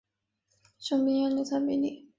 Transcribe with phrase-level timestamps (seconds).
[0.79, 2.07] 圣皮耶尔莱比特里。